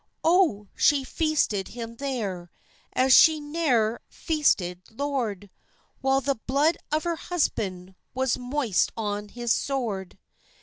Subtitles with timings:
[0.23, 0.67] Oh!
[0.75, 2.49] she feasted him there
[2.91, 5.51] As she ne'er feasted lord,
[5.99, 10.17] While the blood of her husband Was moist on his sword.